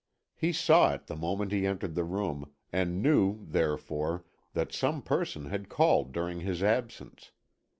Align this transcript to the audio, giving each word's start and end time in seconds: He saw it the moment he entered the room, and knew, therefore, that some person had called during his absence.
He 0.35 0.51
saw 0.51 0.95
it 0.95 1.05
the 1.05 1.15
moment 1.15 1.51
he 1.51 1.67
entered 1.67 1.93
the 1.93 2.03
room, 2.03 2.51
and 2.73 3.03
knew, 3.03 3.45
therefore, 3.45 4.25
that 4.53 4.73
some 4.73 5.03
person 5.03 5.45
had 5.51 5.69
called 5.69 6.11
during 6.11 6.39
his 6.39 6.63
absence. 6.63 7.29